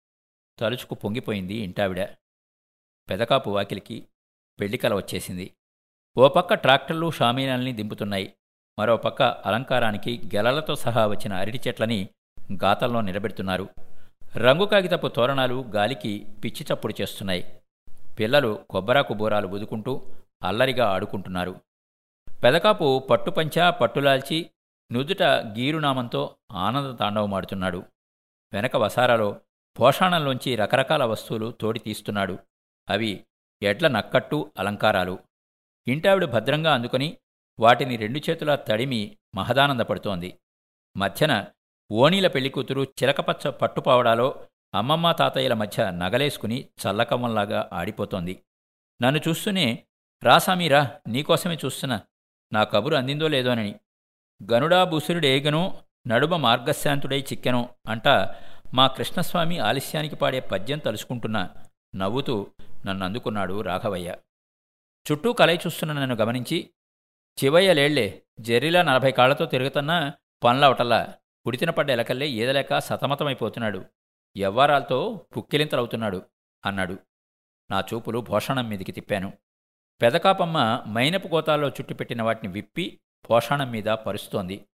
తలుచుకు 0.60 0.96
పొంగిపోయింది 0.96 1.54
ఇంటావిడ. 1.54 2.04
పెదకాపు 3.10 3.50
వాకిలికి 3.50 4.08
పెళ్ళికల 4.62 4.94
వచ్చేసింది. 4.94 5.54
ఓ 6.18 6.28
పక్క 6.28 6.54
ట్రాక్టర్లు 6.54 7.12
షామీనాల్ని 7.12 7.74
దింపుతున్నాయి. 7.74 8.34
మరో 8.80 8.98
పక్క 8.98 9.22
అలంకారానికి 9.22 10.22
గెలలతో 10.36 10.76
సహా 10.76 11.08
వచ్చిన 11.08 11.34
అరటి 11.34 11.62
చెట్లని 11.68 12.10
గాతల్లో 12.64 13.02
నిలబెడుతున్నారు. 13.02 13.70
రంగు 14.38 14.66
కాగితపు 14.66 15.08
తోరణాలు 15.08 15.66
గాలికి 15.76 16.28
పిచ్చి 16.44 16.66
చప్పుడు 16.74 17.02
చేస్తున్నాయి. 17.02 17.62
పిల్లలు 18.20 18.60
కొబ్బరాకు 18.70 19.14
బూరాలు 19.14 19.48
బుదుకుంటూ 19.48 20.02
అల్లరిగా 20.44 20.90
ఆడుకుంటున్నారు. 20.90 21.56
పెదకాపు 22.44 23.08
పట్టుపంచా 23.10 23.70
పట్టులాల్చి 23.70 24.50
నుదుట 24.92 25.24
గీరునామంతో 25.24 26.36
ఆనంద 26.52 27.00
తాండవమాడుతున్నాడు 27.00 27.84
వెనక 28.54 28.76
వసారాలో 28.76 29.36
పోషాణంలోంచి 29.80 30.56
రకరకాల 30.56 31.04
వస్తువులు 31.04 31.54
తోడి 31.62 31.80
తీస్తున్నాడు. 31.80 32.40
అవి 32.90 33.24
ఎడ్ల 33.62 33.88
నక్కట్టు 33.88 34.52
అలంకారాలు. 34.60 35.20
ఇంటావిడ 35.88 36.26
భద్రంగా 36.26 36.74
అందుకొని 36.74 37.18
వాటిని 37.60 37.96
రెండు 37.96 38.20
చేతులా 38.30 38.56
తడిమి 38.56 39.18
మహదానందపడుతోంది. 39.36 40.40
మధ్యన 40.98 41.46
ఓణీల 41.92 42.28
పెళ్ళికూతురు 42.28 42.84
చిలకపచ్చ 42.84 43.50
పట్టుపావడాలో 43.50 44.46
అమ్మమ్మ 44.74 45.12
తాతయ్యల 45.12 45.54
మధ్య 45.54 45.92
నగలేసుకుని 45.92 46.68
చల్లకమ్మంలాగా 46.82 47.70
ఆడిపోతోంది. 47.74 48.44
నన్ను 49.02 49.22
చూస్తూనే 49.28 49.86
రాసామీరా 50.24 51.00
నీకోసమే 51.08 51.58
చూస్తున్నా. 51.66 52.02
నా 52.54 52.64
కబురు 52.64 52.96
అందిందో 52.96 53.28
లేదోనని 53.28 53.76
గనుడా 54.52 54.84
బుసురుడేగను 54.84 55.78
నడుమ 56.08 56.36
మార్గశాంతుడై 56.36 57.20
చిక్కెనో 57.22 57.70
అంట 57.88 58.08
మా 58.74 58.88
కృష్ణస్వామి 58.88 59.60
ఆలస్యానికి 59.60 60.16
పాడే 60.16 60.40
పద్యం 60.40 60.80
తలుచుకుంటున్నా 60.80 61.50
నవ్వుతూ 61.96 62.48
నన్ను 62.86 63.06
అందుకున్నాడు 63.06 63.62
రాఘవయ్య. 63.62 64.18
చుట్టూ 65.12 65.34
కలయి 65.34 65.58
చూస్తున్న 65.58 65.94
నన్ను 65.94 66.16
గమనించి 66.16 66.70
చివయ్య 67.44 67.74
లేళ్ళే 67.74 68.24
జెర్రీలా 68.40 68.82
నలభై 68.82 69.12
కాళ్ళతో 69.12 69.46
తిరుగుతున్నా 69.46 70.14
పనులవటల్లా. 70.44 71.14
కుడితిన 71.46 71.70
పడ్డ 71.70 71.92
ఎలకల్లే 71.92 72.30
ఏదలేక 72.30 72.78
సతమతమైపోతున్నాడు. 72.78 73.86
ఎవ్వారాలతో 74.38 75.26
పుక్కిలింతలవుతున్నాడు 75.38 76.22
అన్నాడు. 76.66 76.98
నా 77.72 77.84
చూపులు 77.94 78.20
భోషణం 78.20 78.70
మీదికి 78.70 78.92
తిప్పాను. 78.92 79.34
పెదకాపమ్మ 80.02 80.84
మైనపు 80.88 81.28
గోతాల్లో 81.28 81.70
చుట్టుపెట్టిన 81.70 82.22
వాటిని 82.22 82.54
విప్పి 82.54 83.00
పోషణం 83.30 83.72
మీద 83.72 83.84
పరుస్తోంది. 83.84 84.66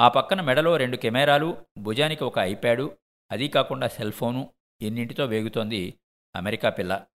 ఆ 0.00 0.08
పక్కన 0.08 0.40
మెడలో 0.40 0.76
రెండు 0.76 0.96
కెమెరాలు 0.96 1.56
భుజానికి 1.78 2.24
ఒక 2.24 2.38
ఐప్యాడు 2.38 2.96
అదీ 3.30 3.48
కాకుండా 3.48 3.88
సెల్ 3.88 4.12
ఫోను 4.12 4.52
ఎన్నింటితో 4.82 5.24
వేగుతోంది 5.24 5.94
అమెరికా 6.36 6.70
పిల్ల. 6.70 7.06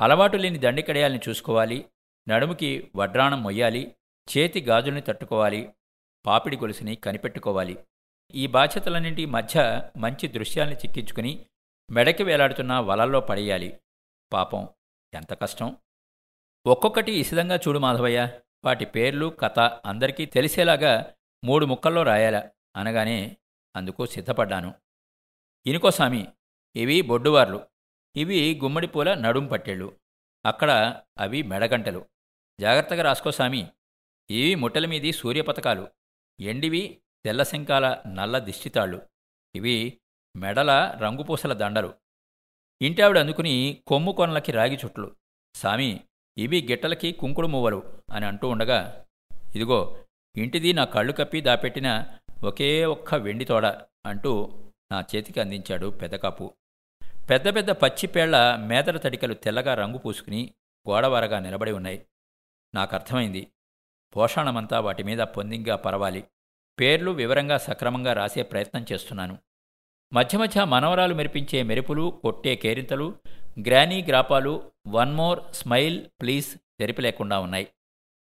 అలవాటు 0.00 0.36
లేని 0.36 0.58
దండికడయాల్ని 0.58 1.20
చూసుకోవాలి 1.28 1.84
నడుముకి 2.28 2.90
వడ్రాణం 2.96 3.42
మొయ్యాలి 3.42 3.94
చేతి 4.36 4.60
గాజుల్ని 4.60 5.00
తట్టుకోవాలి 5.00 5.72
పాపిడి 6.26 6.56
గొలుసుని 6.56 6.96
కనిపెట్టుకోవాలి. 6.96 7.84
ఈ 8.34 8.46
బాధ్యతలన్నింటి 8.46 9.26
మధ్య 9.26 9.82
మంచి 9.96 10.28
దృశ్యాల్ని 10.28 10.76
చిక్కించుకుని 10.76 11.46
మెడకి 11.90 12.22
వేలాడుతున్న 12.22 12.78
వలల్లో 12.78 13.20
పడేయాలి. 13.20 13.80
పాపం 14.32 14.68
ఎంత 15.14 15.34
కష్టం. 15.34 15.76
ఒక్కొక్కటి 16.66 17.12
ఇసిదంగా 17.12 17.56
చూడు 17.56 17.78
మాధవయ్య 17.78 18.40
వాటి 18.64 18.84
పేర్లు 18.84 19.26
కథ 19.26 19.58
అందరికీ 19.60 20.26
తెలిసేలాగా 20.26 21.14
మూడు 21.44 21.66
ముక్కల్లో 21.66 22.02
రాయాల 22.02 22.48
అనగానే 22.76 23.36
అందుకు 23.76 24.06
సిద్ధపడ్డాను. 24.06 24.74
ఇనుకోసామి 25.66 26.28
ఇవి 26.76 27.02
బొడ్డువార్లు. 27.02 27.77
ఇవి 28.16 28.60
గుమ్మడి 28.62 28.86
పూల 28.86 29.14
నడుం 29.14 29.46
పట్టెళ్ళు. 29.46 29.96
అక్కడ 30.46 31.00
అవి 31.18 31.42
మెడగంటలు. 31.42 32.06
జాగ్రత్తగా 32.60 33.02
రాసుకోసామి 33.02 33.68
ఇవి 34.30 34.54
ముట్టెల 34.54 34.86
మీది 34.86 35.12
సూర్యపతకాలు. 35.12 35.88
ఎండివి 36.40 37.00
తెల్లశంకాల 37.24 38.02
నల్ల 38.06 38.38
దిష్టితాళ్ళు. 38.38 39.02
ఇవి 39.54 40.00
మెడల 40.36 40.98
రంగుపూసల 41.02 41.52
దండలు. 41.52 41.94
ఇంటావిడ 42.82 43.18
అందుకుని 43.18 43.82
కొమ్ము 43.86 44.12
కొనలకి 44.12 44.52
రాగి 44.52 44.78
చుట్లు. 44.84 45.16
సామి 45.54 46.00
ఇవి 46.38 46.66
గిట్టలకి 46.70 47.12
కుంకుడు 47.12 47.46
మువ్వలు 47.46 48.02
అని 48.12 48.26
అంటూ 48.26 48.48
ఉండగా 48.48 49.06
ఇదిగో 49.54 50.04
ఇంటిది 50.36 50.72
నా 50.72 50.84
కళ్ళు 50.84 51.12
కప్పి 51.12 51.40
దాపెట్టిన 51.40 52.06
ఒకే 52.44 52.84
ఒక్క 52.84 53.14
వెండి 53.14 53.44
తోడ 53.44 53.66
అంటూ 54.06 54.62
నా 54.92 55.04
చేతికి 55.16 55.40
అందించాడు 55.40 55.86
పెదకాపు. 55.86 56.54
పెద్ద 57.30 57.54
పెద్ద 57.54 57.70
పచ్చిపేళ్ళ 57.70 58.56
మేదర 58.56 58.96
తడికలు 58.96 59.34
తెల్లగా 59.34 59.74
రంగు 59.74 59.98
పూసుకుని 59.98 60.54
గోడవారగా 60.88 61.38
నిలబడి 61.38 61.72
ఉన్నాయి. 61.72 62.06
నాకర్థమైంది. 62.74 63.50
పోషాణమంతా 64.16 64.80
వాటి 64.80 65.02
మీద 65.02 65.18
పొందింగా 65.18 65.76
పరవాలి. 65.76 66.24
పేర్లు 66.80 67.10
వివరంగా 67.10 67.58
సక్రమంగా 67.58 68.12
రాసే 68.12 68.42
ప్రయత్నం 68.42 68.86
చేస్తున్నాను. 68.92 69.38
మధ్య 70.12 70.38
మధ్య 70.38 70.64
మనవరాలు 70.64 71.14
మెరిపించే 71.14 71.62
మెరుపులు 71.62 72.20
కొట్టే 72.22 72.56
కేరింతలు 72.56 73.14
గ్రానీ 73.66 74.02
గ్రాపాలు 74.02 74.72
వన్ 74.86 75.14
మోర్ 75.14 75.40
స్మైల్ 75.52 76.06
ప్లీజ్ 76.20 76.56
తెరిపి 76.78 77.02
లేకుండా 77.02 77.38
ఉన్నాయి. 77.38 77.68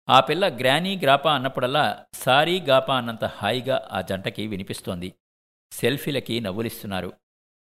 ఆ 0.08 0.20
పిల్ల 0.20 0.48
గ్రానీ 0.48 0.96
గ్రాపా 0.96 1.34
అన్నప్పుడల్లా 1.34 2.04
సారీ 2.14 2.60
గాపా 2.60 2.96
అన్నంత 2.96 3.24
హాయిగా 3.24 3.88
ఆ 3.92 4.00
జంటకి 4.00 4.46
వినిపిస్తోంది. 4.46 5.14
సెల్ఫీలకి 5.72 6.40
నవ్వులిస్తున్నారు. 6.40 7.12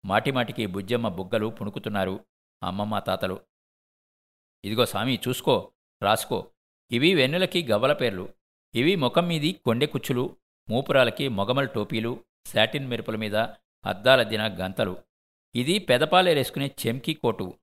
మాటిమాటికి 0.04 0.66
బుజ్జమ్మ 0.66 1.08
బుగ్గలు 1.08 1.46
పుణుకుతున్నారు 1.46 2.24
అమ్మమ్మ 2.62 2.98
తాతలు. 2.98 3.40
ఇదిగో 4.64 4.86
స్వామి 4.86 5.20
చూసుకో 5.28 5.72
రాసుకో. 6.02 6.50
ఇవి 6.90 7.14
వెన్నులకి 7.14 7.66
గవ్వల 7.70 7.92
పేర్లు. 7.92 8.28
ఇవి 8.74 8.96
ముఖం 8.96 9.26
మీది 9.26 9.52
కొండె 9.52 9.86
కుచ్చులు 9.86 10.36
మూపురాలకి 10.70 11.28
మొగమల 11.28 11.64
టోపీలు 11.64 12.24
శాటిన్ 12.46 12.88
మెరుపుల 12.88 13.16
మీద 13.16 13.36
అద్దాలద్దిన 13.84 14.66
గంతలు. 14.66 15.02
ఇది 15.54 15.78
పెదపాలేరేసుకునే 15.78 16.70
చెంకీ 16.86 17.14
కోటు. 17.14 17.54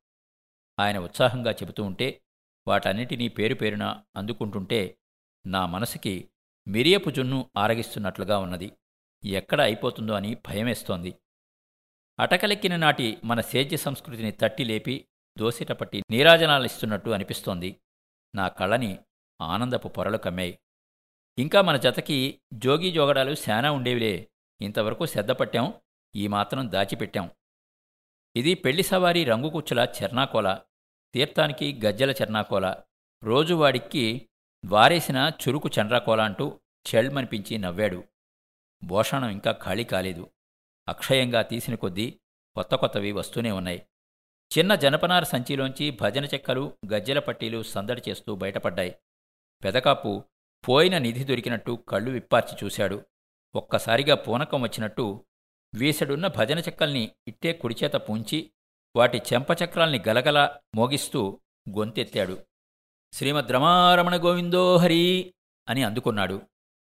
ఆయన 0.80 1.00
ఉత్సాహంగా 1.00 1.52
చెబుతూ 1.52 1.84
ఉంటే 1.84 2.22
వాటన్నిటినీ 2.68 3.28
పేరు 3.28 3.56
పేరున 3.56 4.04
అందుకుంటుంటే 4.16 4.98
నా 5.48 5.66
మనసుకి 5.66 6.30
మిరియపు 6.68 7.10
జున్ను 7.10 7.50
ఆరగిస్తున్నట్లుగా 7.58 8.38
ఉన్నది. 8.38 8.72
ఎక్కడ 9.26 9.62
అయిపోతుందో 9.62 10.14
అని 10.14 10.36
భయమేస్తోంది. 10.36 11.16
అటకలెక్కిన 12.22 12.76
నాటి 12.76 13.18
మన 13.24 13.42
సేద్య 13.42 13.78
సంస్కృతిని 13.78 14.32
తట్టి 14.32 14.64
లేపి 14.64 15.08
దోసిటపట్టి 15.38 16.04
నీరాజనాలిస్తున్నట్టు 16.12 17.10
అనిపిస్తోంది. 17.10 17.82
నా 18.36 18.48
కళ్ళని 18.48 19.00
ఆనందపు 19.42 19.88
పొరలు 19.88 20.18
కమ్మాయి. 20.18 20.60
ఇంకా 21.38 21.62
మన 21.62 21.78
జతకి 21.78 22.42
జోగి 22.54 22.92
జోగడాలు 22.92 23.36
శానా 23.36 23.72
ఉండేవిలే. 23.72 24.30
ఇంతవరకు 24.62 25.06
శ్రద్ధపట్టాం 25.06 25.74
ఈ 26.16 26.28
మాత్రం 26.28 26.72
దాచిపెట్టాం. 26.72 27.32
ఇది 28.36 28.54
పెళ్ళి 28.54 28.84
సవారీ 28.84 29.24
రంగుకుచ్చుల 29.24 29.88
చెర్నాకోల 30.04 30.60
తీర్థానికి 31.14 31.82
గజ్జల 31.86 32.12
చెర్నాకోల 32.12 32.76
రోజువాడికి 33.24 34.30
వారేసిన 34.66 35.32
చురుకు 35.48 35.70
చండ్రాకోల 35.80 36.22
అంటూ 36.22 36.60
చెల్మనిపించి 36.96 37.58
నవ్వాడు. 37.58 38.04
భోషణం 38.84 39.30
ఇంకా 39.30 39.52
ఖాళీ 39.52 39.84
కాలేదు. 39.84 40.32
అక్షయంగా 40.92 41.42
తీసిన 41.42 41.76
కొద్దీ 41.76 42.20
కొత్త 42.56 42.76
కొత్తవి 42.76 43.12
వస్తూనే 43.12 43.52
ఉన్నాయి. 43.52 43.86
చిన్న 44.58 44.76
జనపనార 44.76 45.24
సంచిలోంచి 45.24 45.92
భజన 45.92 46.26
చెక్కలు 46.26 46.78
గజ్జెల 46.94 47.20
పట్టీలు 47.20 47.64
సందడి 47.64 48.02
చేస్తూ 48.10 48.36
బయటపడ్డాయి. 48.36 48.96
పెదకాపు 49.64 50.24
పోయిన 50.68 50.98
నిధి 50.98 51.24
దొరికినట్టు 51.24 51.72
కళ్ళు 51.90 52.12
విప్పార్చి 52.12 52.58
చూశాడు. 52.64 53.06
ఒక్కసారిగా 53.56 54.16
పూనకం 54.16 54.62
వచ్చినట్టు 54.62 55.26
వీసడున్న 55.76 56.28
భజన 56.28 56.60
చెక్కల్ని 56.60 57.12
ఇట్టే 57.28 57.54
కుడిచేత 57.54 57.94
పూంచి 57.94 58.52
వాటి 58.96 59.22
చెంపచక్రాల్ని 59.34 60.04
గలగల 60.08 60.58
మోగిస్తూ 60.76 61.40
గొంతెత్తాడు. 61.78 62.38
శ్రీమద్ 63.14 63.52
రమారమణ 63.52 64.24
గోవిందో 64.24 64.78
హరి 64.78 65.34
అని 65.70 65.84
అందుకున్నాడు. 65.84 66.42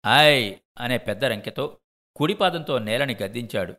ఆయ్ 0.06 0.56
అనే 0.78 0.98
పెద్ద 0.98 1.24
రంకెతో 1.24 1.78
కుడిపాదంతో 2.16 2.78
నేలని 2.78 3.16
గద్దించాడు. 3.22 3.74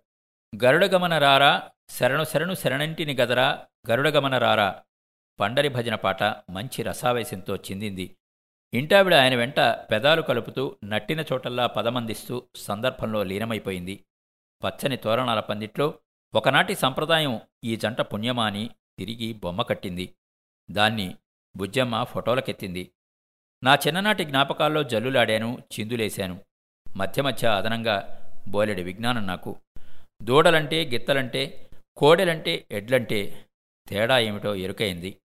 గరుడగమన 0.64 1.18
రారా 1.18 1.70
శరణు 1.90 2.24
శరణు 2.24 2.54
శరణంటిని 2.54 3.16
గదరా 3.16 3.66
గరుడగమన 3.90 4.38
రారా 4.38 4.84
పండరి 5.40 5.70
భజన 5.70 5.96
పాట 5.96 6.24
మంచి 6.24 6.84
రసావేశంతో 6.84 7.56
చిందింది. 7.56 8.18
ఇంటావిడ 8.74 9.14
ఆయన 9.14 9.36
వెంట 9.36 9.60
పెదాలు 9.60 10.22
కలుపుతూ 10.22 10.76
నట్టిన 10.84 11.24
చోటల్లా 11.34 11.68
పదమందిస్తూ 11.68 12.44
సందర్భంలో 12.56 13.24
లీనమైపోయింది. 13.24 14.06
పచ్చని 14.64 14.98
తోరణాల 14.98 15.40
పందిట్లో 15.40 15.94
ఒకనాటి 16.36 16.76
సంప్రదాయం 16.76 17.42
ఈ 17.64 17.76
జంట 17.76 18.02
పుణ్యమాని 18.02 18.70
తిరిగి 19.00 19.34
బొమ్మ 19.34 19.62
కట్టింది. 19.62 20.16
దాన్ని 20.72 21.16
బుజ్జమ్మ 21.58 22.04
ఫోటోలకెత్తింది. 22.04 22.92
నా 23.64 23.76
చిన్ననాటి 23.76 24.26
జ్ఞాపకాల్లో 24.26 24.84
జల్లులాడాను 24.84 25.58
చిందులేశాను. 25.80 26.40
మధ్య 26.98 27.22
మధ్య 27.22 27.48
అదనంగా 27.48 28.22
బోలెడు 28.48 28.82
విజ్ఞానం 28.82 29.28
నాకు. 29.28 29.56
దూడలంటే 30.26 30.86
గిత్తలంటే 30.86 31.70
కోడెలంటే 31.98 32.68
ఎడ్లంటే 32.72 33.46
తేడా 33.88 34.20
ఏమిటో 34.20 34.56
ఎరుకైంది. 34.56 35.18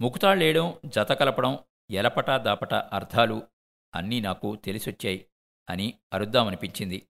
ముకుతాళ్ళేయడం 0.00 0.74
జత 0.86 1.12
కలపడం 1.12 1.58
ఎలపటా 1.90 2.36
దాపట 2.36 2.74
అర్థాలు 2.74 3.42
అన్నీ 3.94 4.20
నాకు 4.20 4.56
తెలిసొచ్చాయి 4.56 5.26
అని 5.70 5.94
అరుద్దామనిపించింది. 6.12 7.06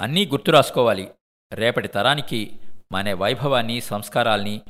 అన్నీ 0.00 0.26
గుర్తు 0.26 0.50
రాసుకోవాలి. 0.50 1.14
రేపటి 1.52 1.88
తరానికి 1.88 2.60
మన 2.92 3.12
వైభవాన్ని 3.12 3.80
సంస్కారాల్ని 3.80 4.60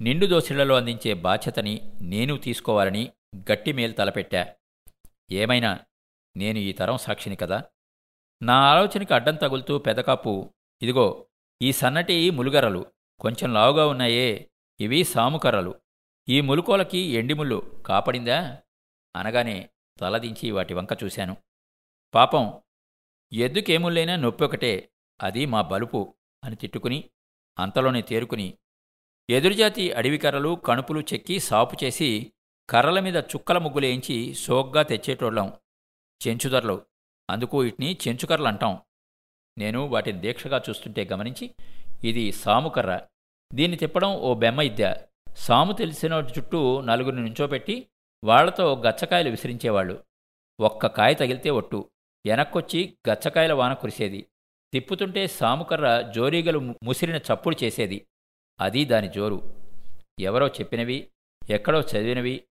నిండు 0.00 0.26
దోసిళ్ళలో 0.26 0.76
అందించే 0.76 1.14
బాధ్యతని 1.14 1.92
నేను 2.02 2.36
తీసుకోవాలని 2.36 3.12
గట్టి 3.52 3.72
మేలు 3.72 3.92
తలపెట్టా. 3.92 4.54
ఏమైనా 5.30 5.80
నేను 6.36 6.58
ఈ 6.58 6.72
తరం 6.72 6.98
సాక్షిని 6.98 7.36
కదా? 7.36 7.64
నా 8.42 8.54
ఆలోచనకి 8.54 9.14
అడ్డం 9.14 9.34
తగులుతూ 9.34 9.78
పెదకాపు 9.78 10.50
ఇదిగో 10.82 11.26
ఈ 11.62 11.72
సన్నటి 11.72 12.30
ములుగరలు 12.30 12.86
కొంచెం 13.20 13.52
లావుగా 13.52 13.86
ఉన్నాయే 13.86 14.50
ఇవి 14.80 15.04
సాముకర్రలు. 15.04 15.80
ఈ 16.28 16.40
ములుకోలకి 16.40 16.98
ఎండిముళ్ళు 16.98 17.82
కాపడిందా? 17.86 18.58
అనగానే 19.16 19.70
తలదించి 20.00 20.50
వాటి 20.50 20.74
వంక 20.74 20.88
చూశాను. 21.04 21.36
పాపం 22.14 22.62
ఎద్దుకేముళ్ళైనా 23.32 24.16
నొప్పి 24.16 24.44
ఒకటే 24.44 24.90
అది 25.22 25.46
మా 25.46 25.62
బలుపు 25.62 26.14
అని 26.44 26.56
తిట్టుకుని 26.56 27.10
అంతలోనే 27.58 28.02
తేరుకుని 28.02 28.58
ఎదురుజాతి 29.30 29.92
అడవి 29.92 30.18
కర్రలు 30.18 30.54
కణుపులు 30.54 31.00
చెక్కి 31.00 31.38
సాపు 31.38 31.84
చేసి 31.84 32.32
కర్రల 32.70 33.00
మీద 33.00 33.16
చుక్కల 33.16 33.58
ముగ్గులేయించి 33.58 34.34
సోగ్గా 34.34 34.82
తెచ్చేటోళ్ళం. 34.82 35.52
చెంచుదర్లు. 36.26 36.86
అందుకు 37.30 37.58
వీటిని 37.58 37.98
చెంచుకర్రలు 38.08 38.48
అంటాం 38.48 38.82
నేను 39.60 39.86
వాటిని 39.86 40.20
దీక్షగా 40.20 40.62
చూస్తుంటే 40.70 41.04
గమనించి 41.12 41.54
ఇది 42.04 42.32
సాముకర్ర. 42.32 43.00
దీన్ని 43.54 43.78
తిప్పడం 43.78 44.14
ఓ 44.14 44.34
బెమ్మ 44.34 44.62
ఇద్ద. 44.62 44.94
సాము 45.36 45.72
తెలిసిన 45.72 46.12
చుట్టూ 46.38 46.80
నలుగురిని 46.80 47.22
నుంచోపెట్టి 47.22 47.86
వాళ్ళతో 48.24 48.82
గచ్చకాయలు 48.82 49.30
విసిరించేవాళ్ళు. 49.30 50.04
ఒక్క 50.60 50.86
కాయ 50.86 51.14
తగిలితే 51.14 51.50
ఒట్టు. 51.50 51.90
వెనక్కొచ్చి 52.26 52.96
గచ్చకాయల 53.10 53.52
వాన 53.52 53.72
కురిసేది. 53.72 54.26
తిప్పుతుంటే 54.72 55.26
సాముకర్ర 55.26 56.12
జోరీగలు 56.16 56.74
ముసిరిన 56.82 57.16
చప్పుడు 57.16 57.64
చేసేది. 57.64 58.06
అది 58.60 58.84
దాని 58.84 59.08
జోరు. 59.08 59.54
ఎవరో 60.20 60.48
చెప్పినవి 60.48 61.08
ఎక్కడో 61.50 61.80
చదివినవి 61.80 62.44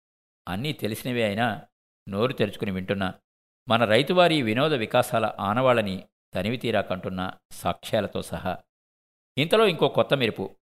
అన్నీ 0.48 0.74
తెలిసినవి 0.74 1.24
అయినా 1.24 1.62
నోరు 2.10 2.34
తెరుచుకుని 2.34 2.72
వింటున్నా. 2.72 3.14
మన 3.70 3.86
రైతువారి 3.86 4.42
వినోద 4.42 4.74
వికాసాల 4.74 5.34
ఆనవాళ్ళని 5.40 6.04
తనివి 6.34 6.58
తీరాకంటున్న 6.58 7.34
సాక్ష్యాలతో 7.52 8.22
సహా. 8.22 8.58
ఇంతలో 9.38 9.68
ఇంకో 9.68 9.88
కొత్త 9.88 10.14
మెరుపు. 10.14 10.56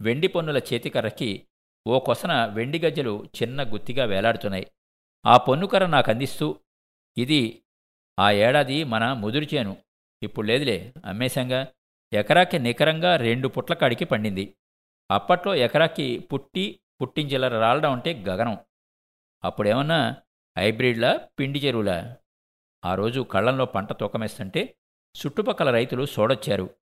వెండి 0.00 0.26
పొన్నుల 0.26 0.58
చేతికర్రకి 0.58 1.46
ఓ 1.86 1.98
కొసన 1.98 2.46
వెండి 2.46 2.78
గజ్జలు 2.78 3.28
చిన్న 3.42 3.72
గుత్తిగా 3.72 4.04
వేలాడుతున్నాయి. 4.04 4.70
ఆ 5.26 5.36
పొన్నుకర్ర 5.36 5.86
నాకు 5.86 6.10
అందిస్తూ 6.10 6.60
ఇది 7.18 7.62
ఆ 8.18 8.30
ఏడాది 8.30 8.84
మన 8.84 9.12
ముదురుచేను 9.12 9.76
ఇప్పుడు 10.22 10.46
లేదులే 10.46 10.94
అమ్మేశంగా. 11.04 11.66
ఎకరాకి 12.12 12.58
నికరంగా 12.58 13.16
రెండు 13.16 13.48
పుట్ల 13.48 13.74
కాడికి 13.74 14.04
పండింది. 14.04 14.56
అప్పట్లో 15.10 15.54
ఎకరాకి 15.54 16.18
పుట్టి 16.18 16.80
పుట్టించిల్లర 17.02 17.60
రాలడం 17.60 17.92
అంటే 17.92 18.12
గగనం. 18.12 18.58
అప్పుడేమన్నా 19.44 20.16
హైబ్రిడ్లా 20.58 21.28
పిండి 21.38 21.58
చెరువులా? 21.58 22.16
ఆ 22.84 22.94
రోజు 22.94 23.20
కళ్ళంలో 23.20 23.64
పంట 23.64 23.92
తూకమేస్తుంటే 23.92 24.77
చుట్టుపక్కల 25.18 25.70
రైతులు 25.70 26.06
సోడొచ్చారు. 26.06 26.74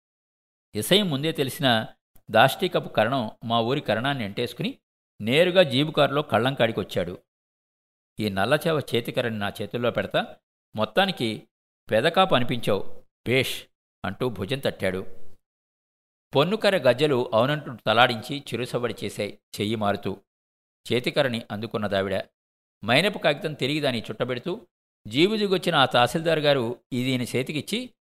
ఇసయం 0.75 1.11
ముందే 1.11 1.33
తెలిసిన 1.33 1.87
దాష్టికపు 2.31 2.89
కరణం 2.89 3.31
మా 3.45 3.61
ఊరి 3.61 3.81
కరణాన్ని 3.81 4.25
ఎంటేసుకుని 4.25 4.79
నేరుగా 5.21 5.63
జీబు 5.63 5.91
కారులో 5.91 6.23
కళ్ళంకాడికి 6.23 6.81
వచ్చాడు 6.81 7.19
ఈ 8.21 8.29
నల్లచేవ 8.29 8.83
చేతికరణి 8.95 9.39
నా 9.39 9.53
చేతుల్లో 9.63 9.91
పెడతా 9.91 10.37
మొత్తానికి 10.75 11.49
పెదకాపు 11.91 12.35
అనిపించావు 12.35 13.05
భేష్ 13.27 13.65
అంటూ 14.05 14.29
భుజం 14.29 14.59
తట్టాడు. 14.59 15.01
పొన్నుకర్ర 16.35 16.77
గజ్జలు 16.77 17.31
అవునంటూ 17.35 17.77
తలాడించి 17.87 18.39
చిరుసవ్వడి 18.39 18.95
చేశాయి 19.05 19.39
చెయ్యి 19.61 19.77
మారుతూ 19.77 20.21
చేతికరణి 20.87 21.43
అందుకున్నదావిడ 21.51 22.17
మైనపు 22.85 23.19
కాగితం 23.19 23.55
తిరిగి 23.55 23.81
దాన్ని 23.81 24.03
చుట్టబెడుతూ 24.11 24.67
జీబుదిగొచ్చిన 25.07 25.75
ఆ 25.75 25.87
తహసీల్దార్ 25.87 26.39
గారు 26.39 26.81
ఇది 26.93 27.11
ఈయన 27.11 27.23
చేతికిచ్చి 27.23 27.79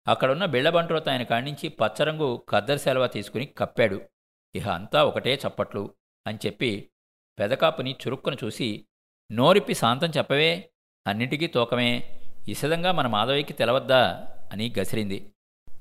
అక్కడున్న 0.09 0.45
బిళ్ళబంట్రోత 0.45 1.09
ఆయన 1.09 1.23
కాణించి 1.23 1.69
పచ్చరంగు 1.69 2.37
కద్దరి 2.49 2.79
సెలవ 2.79 3.07
తీసుకుని 3.07 3.47
కప్పాడు. 3.47 4.09
ఇహ 4.55 4.71
అంతా 4.71 5.05
ఒకటే 5.05 5.41
చప్పట్లు 5.49 5.95
అని 6.27 6.39
చెప్పి 6.47 6.91
పెదకాపుని 7.39 7.93
చురుక్కును 7.93 8.37
చూసి 8.45 8.87
నోరిప్పి 9.33 9.75
శాంతం 9.75 10.09
చెప్పవే 10.09 10.71
అన్నిటికీ 11.07 11.47
తోకమే 11.47 12.21
ఇసదంగా 12.49 12.93
మన 12.93 13.07
మాధవయ్యకి 13.07 13.53
తెలవద్దా? 13.53 14.33
అని 14.53 14.75
గసిరింది. 14.79 15.35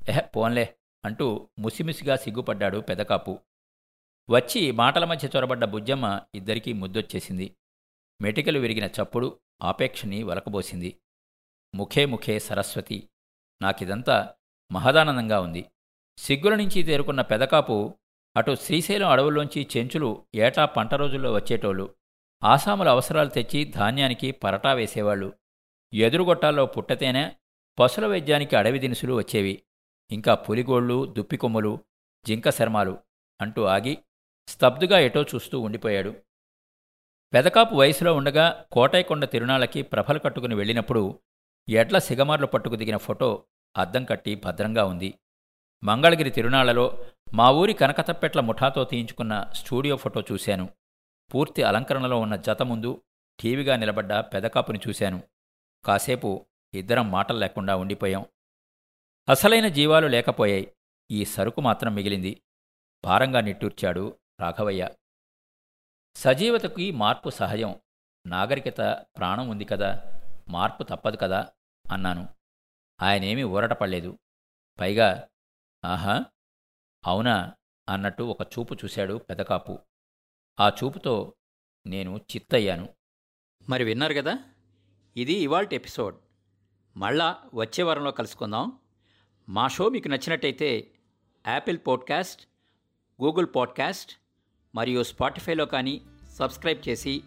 ఎహ 0.08 0.20
పోన్లే 0.20 0.76
అంటూ 1.04 1.48
ముసిముసిగా 1.58 2.16
సిగ్గుపడ్డాడు 2.16 2.78
పెదకాపు. 2.78 3.38
వచ్చి 4.30 4.70
మాటల 4.70 5.04
మధ్య 5.04 5.28
చొరబడ్డ 5.36 5.64
బుజ్జమ్మ 5.64 6.20
ఇద్దరికీ 6.34 6.72
ముద్దొచ్చేసింది. 6.72 7.56
మెటికలు 8.22 8.58
విరిగిన 8.58 8.84
చప్పుడు 8.84 9.40
ఆపేక్షని 9.62 10.22
వలకబోసింది. 10.22 10.96
ముఖే 11.74 12.04
ముఖే 12.04 12.38
సరస్వతి 12.38 13.08
నాకిదంతా 13.62 14.30
మహదానందంగా 14.72 15.40
ఉంది. 15.40 15.64
సిగ్గుల 16.18 16.54
నుంచి 16.54 16.82
తేరుకున్న 16.82 17.20
పెదకాపు 17.20 17.94
అటు 18.36 18.54
శ్రీశైలం 18.54 19.08
అడవుల్లోంచి 19.08 19.66
చెంచులు 19.76 20.26
ఏటా 20.34 20.64
పంట 20.64 20.94
రోజుల్లో 20.94 21.32
వచ్చేటోళ్ళు. 21.32 21.94
ఆసాముల 22.44 22.88
అవసరాలు 22.88 23.28
తెచ్చి 23.28 23.64
ధాన్యానికి 23.64 24.30
పరటా 24.30 24.72
వేసేవాళ్ళు. 24.72 25.32
ఎదురుగొట్టాల్లో 25.94 26.66
పుట్టతేనే 26.66 27.36
పశుల 27.78 28.06
వైద్యానికి 28.06 28.56
అడవి 28.56 28.78
దినుసులు 28.78 29.14
వచ్చేవి. 29.14 29.62
ఇంకా 30.10 30.34
పులిగోళ్ళు 30.34 31.14
దుప్పికొమ్ములు 31.18 31.78
జింక 32.26 32.50
శర్మాలు 32.50 32.98
అంటూ 33.40 33.64
ఆగి 33.64 33.98
స్తబ్దుగా 34.48 34.98
ఎటో 34.98 35.22
చూస్తూ 35.22 35.60
ఉండిపోయాడు. 35.60 36.14
పెదకాపు 37.32 37.74
వయసులో 37.74 38.14
ఉండగా 38.14 38.66
కోటైకొండ 38.72 39.24
తిరునాళ్ళకి 39.24 39.82
ప్రభలు 39.82 40.18
కట్టుకుని 40.18 40.54
వెళ్ళినప్పుడు 40.54 41.20
ఎడ్ల 41.68 41.98
సిగమార్లు 41.98 42.46
పట్టుకు 42.46 42.76
దిగిన 42.76 42.96
ఫోటో 42.96 43.44
అద్దం 43.76 44.04
కట్టి 44.04 44.34
భద్రంగా 44.34 44.84
ఉంది. 44.84 45.18
మంగళగిరి 45.84 46.30
తిరునాళ్ళలో 46.30 47.04
మా 47.34 47.50
ఊరి 47.50 47.72
కనకతప్పెట్ల 47.72 48.40
ముఠాతో 48.40 48.84
తీయించుకున్న 48.84 49.50
స్టూడియో 49.52 49.96
ఫోటో 49.96 50.20
చూశాను. 50.20 50.68
పూర్తి 51.34 51.62
అలంకరణలో 51.62 52.20
ఉన్న 52.20 52.36
జత 52.36 52.62
ముందు 52.62 53.02
టీవీగా 53.40 53.76
నిలబడ్డ 53.76 54.14
పెదకాపుని 54.14 54.80
చూశాను. 54.88 55.22
కాసేపు 55.84 56.46
ఇద్దరం 56.74 57.10
మాటలు 57.10 57.38
లేకుండా 57.38 57.76
ఉండిపోయాం. 57.76 58.26
అసలైన 59.28 59.68
జీవాలు 59.68 60.06
లేకపోయాయి. 60.06 60.72
ఈ 61.10 61.24
సరుకు 61.24 61.60
మాత్రం 61.60 61.94
మిగిలింది. 61.94 62.42
భారంగా 63.04 63.40
నిట్టూర్చాడు 63.40 64.18
రాఘవయ్య. 64.40 64.90
సజీవతకి 66.16 66.90
మార్పు 66.90 67.30
సహజం. 67.30 67.80
నాగరికత 68.26 69.06
ప్రాణం 69.18 69.48
ఉంది 69.48 69.64
కదా. 69.64 70.20
మార్పు 70.48 70.82
తప్పదు 70.82 71.16
కదా 71.16 71.48
అన్నాను. 71.92 72.35
ఆయనేమీ 73.02 73.42
ఊరటపడలేదు 73.42 74.18
పైగా 74.80 75.28
ఆహా 75.84 76.24
అవునా 77.06 77.52
అన్నట్టు 77.88 78.22
ఒక 78.22 78.42
చూపు 78.42 78.74
చూశాడు 78.74 79.14
పెదకాపు. 79.14 79.78
ఆ 80.60 80.68
చూపుతో 80.68 81.34
నేను 81.86 82.16
చిత్తయ్యాను. 82.16 82.88
మరి 83.68 83.84
విన్నారు 83.84 84.14
కదా 84.14 84.38
ఇది 85.16 85.32
ఇవాల్ట్ 85.32 85.74
ఎపిసోడ్. 85.74 86.16
మళ్ళా 86.96 87.42
వచ్చే 87.54 87.84
వారంలో 87.84 88.10
కలుసుకుందాం. 88.10 88.78
మా 89.48 89.68
షో 89.68 89.88
మీకు 89.88 90.08
నచ్చినట్టయితే 90.08 90.90
యాపిల్ 91.46 91.78
పాడ్కాస్ట్ 91.86 92.48
గూగుల్ 93.22 93.46
పాడ్కాస్ట్ 93.56 94.12
మరియు 94.74 95.02
స్పాటిఫైలో 95.02 95.66
కానీ 95.66 96.06
సబ్స్క్రైబ్ 96.32 96.88
చేసి 96.88 97.22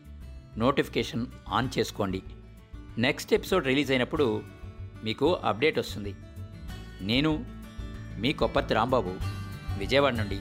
నోటిఫికేషన్ 0.57 1.25
ఆన్ 1.47 1.69
చేసుకోండి. 1.79 2.21
నెక్స్ట్ 2.97 3.33
ఎపిసోడ్ 3.33 3.65
రిలీజ్ 3.65 3.91
అయినప్పుడు 3.91 4.43
మీకు 5.03 5.33
అప్డేట్ 5.33 5.79
వస్తుంది. 5.79 6.15
నేను 7.01 7.45
మీ 8.17 8.33
కొప్పతి 8.33 8.73
రాంబాబు 8.73 9.15
విజయవాడ 9.77 10.13
నుండి. 10.13 10.39